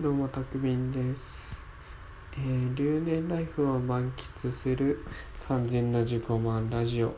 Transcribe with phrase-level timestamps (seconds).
[0.00, 1.54] どうもたくみんです、
[2.32, 5.04] えー留年ライフを満喫する
[5.46, 7.14] 完全な自己満ラジオ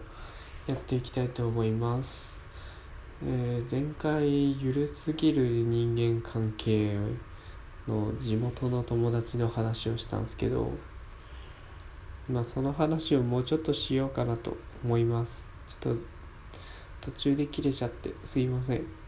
[0.66, 2.34] やっていきたいと思います、
[3.24, 6.98] えー前回ゆるすぎる人間関係
[7.86, 10.72] の地元の友達の話をしたんですけど
[12.28, 15.46] まあその話をもうちょっとしようかなと思います。
[15.68, 16.02] ちょっと
[17.02, 19.03] 途中で切れちゃってすいません。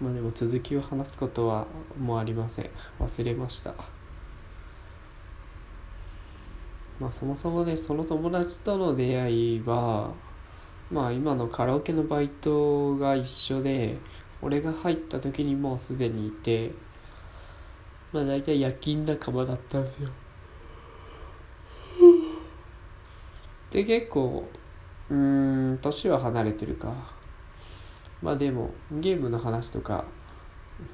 [0.00, 1.66] まあでも続きを話すことは
[1.98, 2.70] もうありません。
[3.00, 3.74] 忘れました。
[7.00, 10.12] まあそもそもねその友達との出会いは
[10.90, 13.98] まあ今のカラオケのバイトが一緒で
[14.40, 16.72] 俺が入った時にもうすでにいて
[18.12, 20.08] まあ大体夜勤仲間だったんですよ。
[23.70, 24.48] で結構
[25.10, 27.17] うん年は離れてるか。
[28.22, 30.04] まあでもゲームの話とか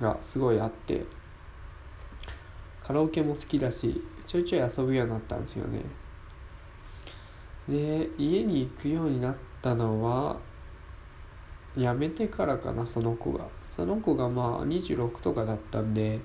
[0.01, 1.05] がすごいあって
[2.83, 5.80] カラオケも好きだしちょいちょい遊ぶようになったんですよね。
[7.69, 10.39] で家に行くようになったのは
[11.77, 13.47] 辞めてからかなその子が。
[13.75, 16.20] その子がまあ26とかだったんで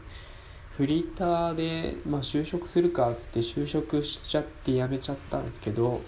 [0.78, 6.00] フリーターで、まあ、就職するかっつって就職しちゃって辞めちゃったんですけど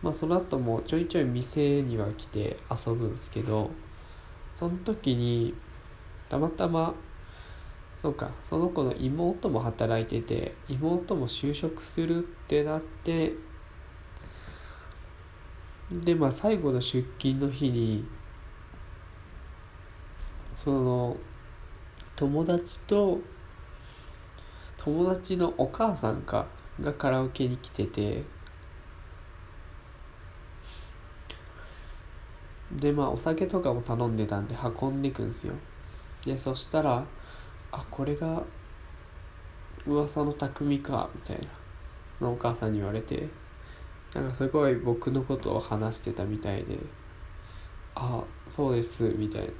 [0.00, 3.70] まあその後もちょいちょい店には来て遊ぶんですけど
[4.60, 5.54] その時に
[6.28, 6.94] たまたま
[8.02, 13.32] そうかその子の妹も働いてて妹も就職するってなって
[15.90, 18.06] でまあ最後の出勤の日に
[20.54, 21.16] その
[22.14, 23.18] 友達と
[24.76, 26.46] 友達のお母さんか
[26.82, 28.24] がカラオケに来てて
[32.80, 35.52] でまあお酒とかも頼んでたんで運んでくんすよ。
[36.24, 37.04] でそしたら
[37.70, 38.42] 「あこれが
[39.86, 41.40] 噂の匠か」みたい
[42.20, 43.28] なのお母さんに言われて
[44.14, 46.78] なんかすごい僕のことを話してたみたいで
[47.94, 49.52] 「あそうです」みたいな。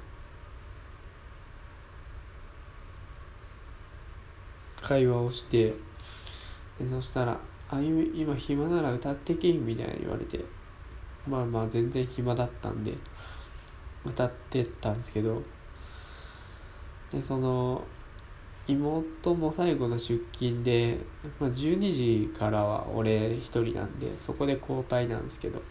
[4.81, 5.73] 会話をして
[6.79, 7.39] でそしたら
[7.69, 10.43] 「あ今暇なら歌ってき」みたいな言われて。
[11.27, 12.93] まあまあ全然暇だったんで
[14.05, 15.41] 歌ってたんですけど
[17.11, 17.83] でその
[18.67, 20.97] 妹も最後の出勤で、
[21.39, 25.61] まあ、12時からは俺一人なんでそこで交代なんですけど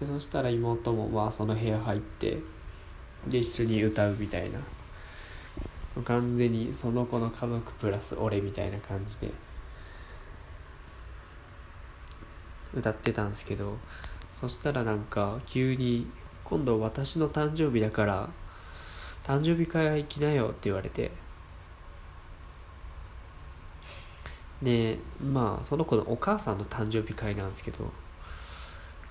[0.00, 2.38] でそしたら妹もまあその部屋入って
[3.28, 4.58] で一緒に歌うみたいな。
[6.02, 9.30] 完全にその子の家族プラス俺みたいな感じで
[12.74, 13.78] 歌ってたんですけど
[14.34, 16.06] そしたらなんか急に
[16.42, 18.28] 今度私の誕生日だから
[19.24, 21.10] 誕生日会は行きなよって言われて。
[24.62, 27.92] でまあその子のお母さんの誕生日会なんですけど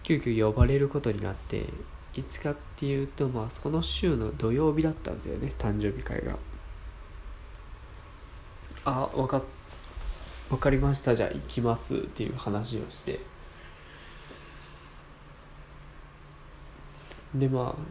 [0.02, 1.68] 急遽呼ばれることになって
[2.16, 6.38] いつかっていうとまあその週の土曜日だったんですよね誕生日会が。
[8.86, 9.42] あわか
[10.50, 11.16] わかりました。
[11.16, 13.33] じゃあ行きますっていう話をして。
[17.36, 17.82] でまあ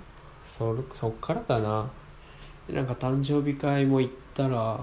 [0.44, 1.90] そそっからかな。
[2.70, 4.80] なんか誕生日会も行ったら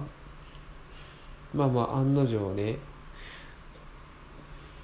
[1.53, 2.78] まあまあ案の定ね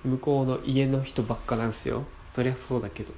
[0.04, 2.04] 向こうの家の人ばっかなんですよ。
[2.30, 3.12] そりゃそうだけど。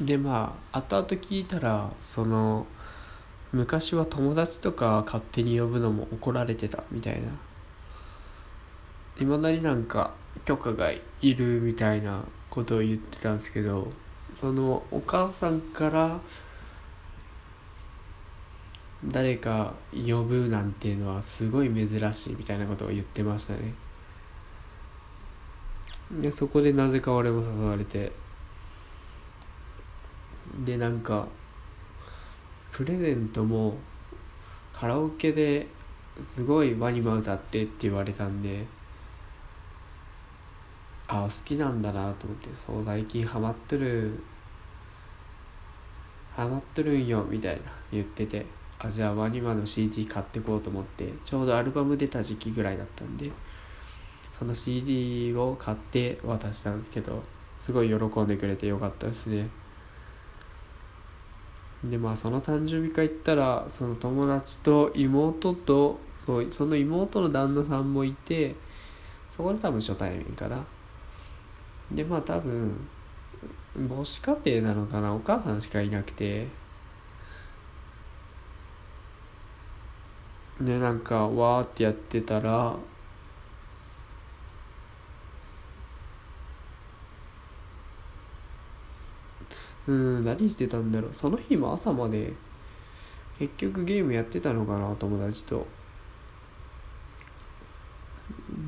[0.00, 2.66] でまあ後々聞いたらその
[3.52, 7.28] 昔は友達とか勝手に呼ぶのも怒られてたみたいな。
[9.20, 10.12] いまだになんか
[10.44, 11.02] 許可がい
[11.34, 13.92] るみたいなことを言ってたんですけど。
[14.40, 16.20] そのお母さんから
[19.04, 23.74] 誰か呼ぶなんていうのはすごい珍しいみたいなことを言ってましたね。
[26.10, 28.12] でそこでなぜか俺も誘われて。
[30.64, 31.28] でなんか
[32.72, 33.76] プレゼントも
[34.72, 35.66] カラオケで
[36.22, 38.66] すごいワニマ歌ってって言われたんで。
[41.08, 44.22] あ好きなんだなと思ってそう最近ハマってる
[46.36, 48.44] ハマってるんよみたいな言ってて
[48.78, 53.32] あじゃあワニマの CD 買ってこうと思ってちょうどアルバム出た時期ぐらいだったんで
[54.32, 57.22] その CD を買って渡したんですけど
[57.58, 59.48] すごい喜んでくれてよかったですね。
[61.82, 68.54] でまあその誕生日会行ったらその友達と妹とそうその妹の旦那さんもいて
[69.36, 70.64] そこで多分初対面かな。
[71.90, 72.88] でまあ多分
[73.88, 75.14] 母子家庭なのかな？
[75.14, 76.48] お母さんしかいなくて。
[80.60, 82.76] でなんかわーってやってたら
[89.86, 91.14] うん何してたんだろう。
[91.14, 92.32] その日も朝まで
[93.38, 95.64] 結局ゲームやってたのかな友達と。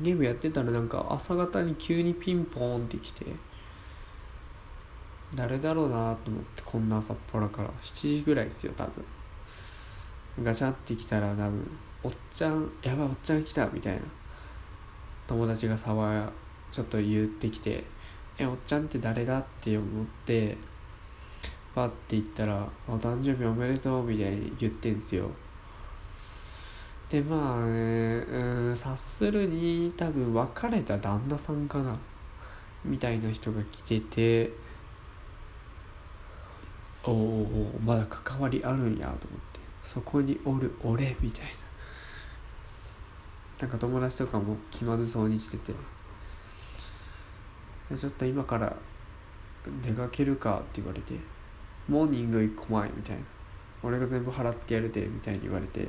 [0.01, 3.25] ゲームやってたらなんか朝方に急にピンポーンってきて
[5.35, 7.69] 誰だろうなと思ってこんな朝っぱらから。
[7.81, 9.05] 7時ぐらいですよ多分。
[10.43, 11.71] ガチャって来たら多分
[12.03, 14.01] おっちゃんやばいおっちゃん来たみたいな。
[15.27, 16.29] 友達が騒
[16.71, 17.83] ちょっと言ってきて
[18.37, 20.57] えおっちゃんって誰だって思って
[21.73, 25.29] パッて言ったら「お誕生日おめでとう」みたいに言ってんすよ。
[27.11, 31.99] でまあねうん察するに多分別れた旦那さんかな
[32.85, 34.53] みたいな人が来てて
[37.03, 41.51] おおまだ関わりあるんやと思ってそこにおる俺みたいな。
[43.59, 45.73] なんか友達とかも気まずそうにしてて
[47.95, 48.75] ちょっと今から
[49.83, 51.13] 出かけるかって言われて
[51.87, 53.21] モーニング1個前みたいな。
[53.83, 55.87] 俺が全部払ってやるでみたいに言われて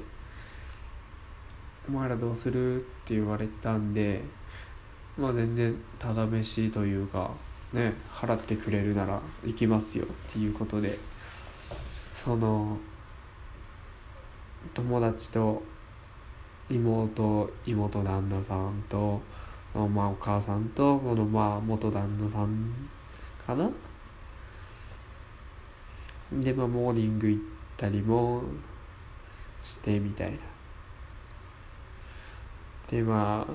[1.88, 2.76] お前らどうする？
[2.76, 4.23] って言われたんで
[5.19, 7.31] まあ全然ただ飯というか
[7.73, 10.99] ね払ってくれるなら行きますよっていうことで
[12.14, 12.79] その
[14.73, 15.62] 友達と
[16.70, 19.20] 妹妹旦那さんと
[19.75, 22.73] まあお母さんとそのまあ元旦那さん
[23.44, 23.69] かな？
[26.32, 27.43] でまあモーニング行っ
[27.76, 28.43] たりも
[29.64, 30.38] してみたいな。
[32.92, 33.52] でまあ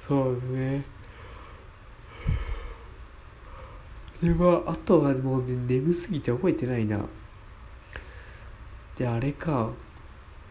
[0.00, 0.84] そうですね。
[4.20, 6.98] でまああとはもう、ね、眠すぎて覚えてないな。
[8.96, 9.70] であれか。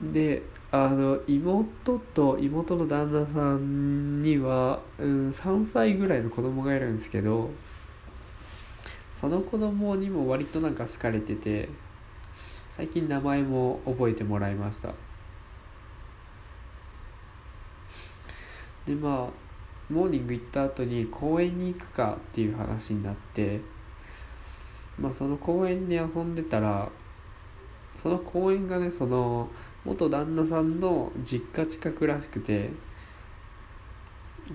[0.02, 0.42] で
[0.72, 7.52] あの妹と妹の旦那さんには、うん、3歳ぐらいの子供がいるんですけど
[9.12, 11.70] その子供にも割となんか好かれてて
[12.70, 14.96] 最近名前も覚えてもらいました。
[18.86, 19.44] でまあ
[19.94, 23.62] モーニング行った後に公園に行くかっていう話になって
[25.00, 26.90] まあその公園で遊んでたら
[28.02, 29.50] その公園がねその
[29.86, 32.72] 元旦那さんの実家近くらしくて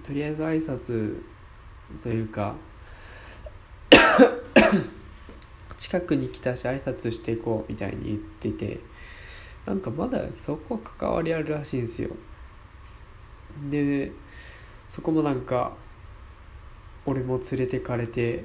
[0.03, 1.23] とりあえず挨拶
[2.03, 2.55] というか
[5.79, 8.81] 近くに来たし挨拶していこうみたいに言ってて
[9.65, 12.11] なんかまだそこ関わりあるらしいんですよ。
[13.71, 14.13] で
[14.89, 15.73] そこもなんか
[17.07, 18.45] 俺も連れてかれて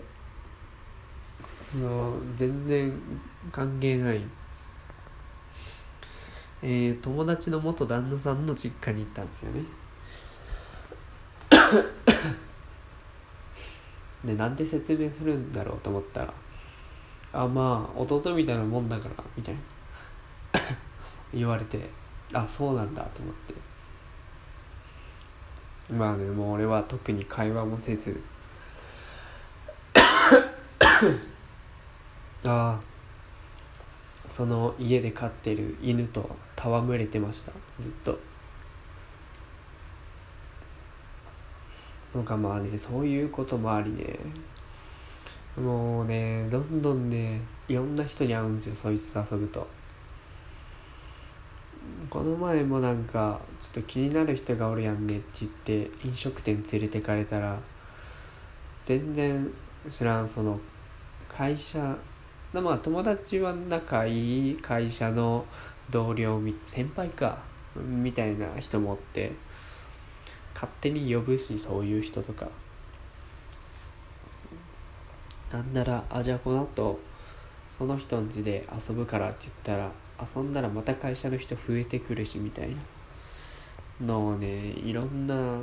[2.35, 2.93] 全然
[3.51, 4.21] 関係ない。
[6.65, 9.65] えー、友達の元旦那さんの実家に行ったんですよね。
[14.23, 16.33] でなんで説明するんだろうと思ったら
[17.33, 19.61] あまあ弟みたいなもんだからみたいな。
[21.33, 21.89] 言われて
[22.31, 23.53] あそうなんだと思って
[25.97, 28.19] まあねもう俺は特に会話もせず。
[32.43, 32.79] ああ。
[34.29, 37.51] その家で飼ってる犬と戯れてました。
[37.79, 38.19] ずっと。
[42.15, 44.17] なんかまあねそういうこともありね。
[45.55, 49.67] もうねどんどんねいろんな人に会うんですよそいつと遊ぶと
[52.13, 57.57] この前もなんかちょっと気になる人がおるやんねって言って飲食店連れてかれたら
[58.85, 59.51] 全然
[59.89, 60.59] 知らんその
[61.27, 61.97] 会社
[62.53, 65.43] まあ友達は仲いい会社の
[65.89, 67.39] 同僚先輩か
[67.75, 69.31] みたいな人もって
[70.53, 72.47] 勝手に呼ぶしそういう人とか。
[75.51, 76.99] なんならあじゃあこの後
[77.71, 80.02] その人ん家で遊ぶからって言ったら
[80.35, 82.69] 遊んだらまた会社の人増えてくるしみたい
[83.99, 85.59] なのをねいろんな、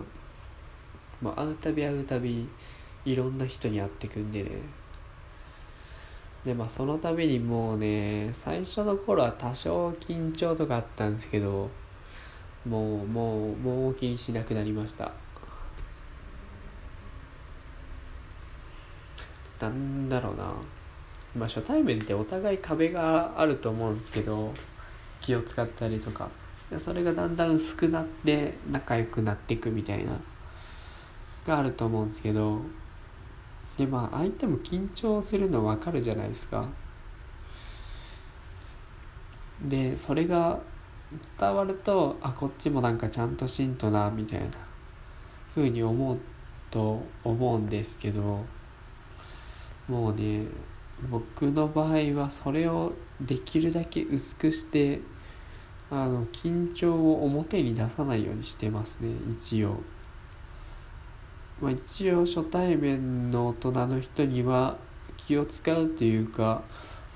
[1.21, 2.49] まあ、会うたび会うたび
[3.05, 4.51] いろんな人に会ってくんでね。
[6.45, 11.69] でまあその度にもうね最初の頃は多少緊張とかあったんですけど
[12.67, 15.13] もうもうもう気にしなくなりました。
[19.61, 20.55] なんだろうな。
[21.37, 24.53] まあ初対面ってお互い壁があると思うんですけど
[25.21, 26.29] 気を使ったりとか。
[26.79, 30.13] それがだんだん薄くなって仲良くなっていくみたいな
[31.45, 32.61] があると思うんですけど。
[33.77, 36.69] でまあ相手も緊張するの分かるじゃないですか。
[39.63, 40.61] でそれが
[41.39, 44.47] 伝わるとあこっちもなんかちゃんとしんとなみたいな
[45.55, 46.19] 風に思う
[46.71, 48.45] と思うんですけど。
[49.89, 50.45] もうね
[51.09, 55.01] 僕の場合はそれをできるだけ薄くして
[55.91, 59.81] あの緊張を表に出さないようにしてますね一応。
[61.61, 64.79] まあ、一応初対面の大人の人には
[65.17, 66.63] 気を使うというか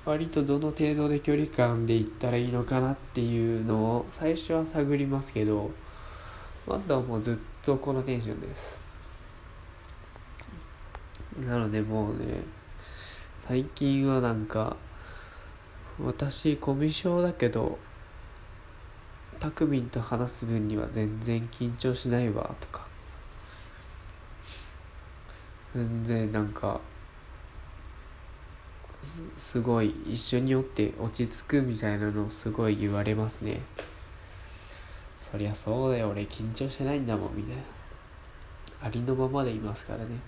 [0.05, 5.71] 割とどの程度で距離感で行ったらいいのかなっていうのを最初は探りますけど
[6.67, 8.79] まだもうずっとこのテンションです
[11.39, 12.43] なのでもうね
[13.47, 14.75] 最近はなんか
[16.03, 17.77] 私コミュ障だけど
[19.39, 22.87] たくみんと話す分には全然緊張しないわとか。
[25.75, 26.81] 全然なんか
[29.37, 33.61] すごい一緒におって落ち着くみたいなのをすごい言われますね。
[35.19, 37.61] そりゃそうだよ俺緊張してないんだもんみたいな。
[38.87, 40.19] ありのままでいますからね。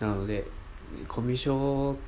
[0.00, 0.46] なので
[1.08, 1.98] コミュ障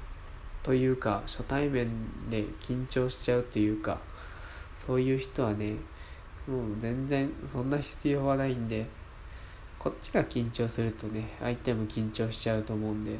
[0.62, 1.88] というか初対面
[2.28, 3.98] で緊張しちゃうというか
[4.76, 5.76] そういう人はね
[6.46, 8.86] もう全然そんな必要はないんで
[9.78, 13.16] こっちが緊張するとね相手も緊張しちゃうと思うんで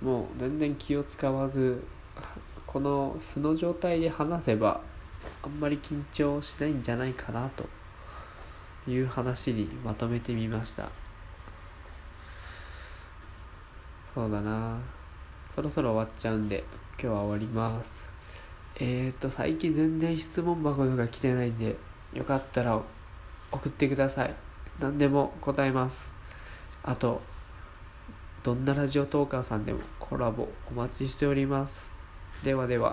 [0.00, 1.82] もう全然気を使わず
[2.66, 4.80] この素の状態で話せば
[5.42, 7.68] あんまり緊張しないんじゃないかなと
[8.88, 10.99] いう話にまとめてみました。
[14.14, 14.78] そうだな。
[15.54, 16.64] そろそろ終わっちゃうんで
[17.00, 18.02] 今日は終わります。
[18.76, 21.76] えーと最近全然質問箱とか来てないんで
[22.14, 22.80] よかったら
[23.52, 24.34] 送ってください。
[24.78, 26.12] 何でも答えます。
[26.82, 27.20] あと
[28.42, 31.90] どんなラジオトーカーさんでもコラボお待ちしております。
[32.42, 32.88] ではでは。